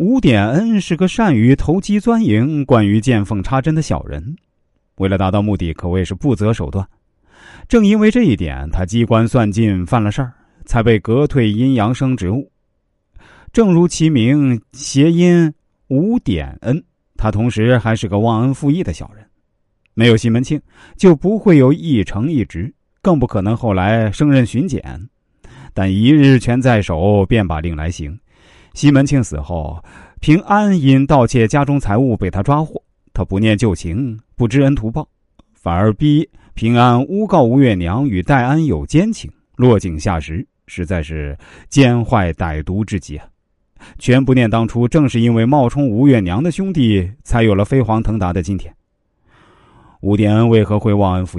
[0.00, 4.34] 吴典恩是个善于投机钻营、惯于见缝插针的小人，
[4.94, 6.88] 为了达到目的，可谓是不择手段。
[7.68, 10.32] 正因为这一点，他机关算尽，犯了事儿，
[10.64, 12.50] 才被革退阴阳生职务。
[13.52, 15.52] 正如其名，谐音
[15.88, 16.82] 吴典恩，
[17.18, 19.22] 他同时还是个忘恩负义的小人。
[19.92, 20.58] 没有西门庆，
[20.96, 22.72] 就不会有一城一职，
[23.02, 24.82] 更不可能后来升任巡检。
[25.74, 28.18] 但一日权在手，便把令来行。
[28.74, 29.82] 西门庆死后，
[30.20, 32.82] 平安因盗窃家中财物被他抓获，
[33.12, 35.06] 他不念旧情，不知恩图报，
[35.54, 41.36] 反而逼平安诬告吴月娘与戴安有奸情，落井下石，实在是
[41.68, 43.26] 奸坏歹毒之极啊！
[43.98, 48.74] 全不念当初正是因为冒充吴月娘的兄弟，才有了飞黄腾达的今天。
[50.00, 51.38] 吴殿恩为何会忘恩负